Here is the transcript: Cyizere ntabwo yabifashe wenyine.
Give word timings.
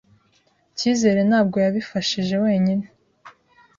Cyizere 0.77 1.21
ntabwo 1.29 1.57
yabifashe 1.65 2.35
wenyine. 2.43 2.85